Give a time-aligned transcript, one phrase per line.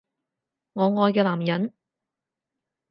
[0.73, 1.75] 我愛嘅男人